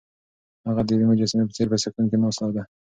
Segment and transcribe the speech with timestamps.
[0.67, 2.63] هغه د یوې مجسمې په څېر په سکون کې ناسته ده.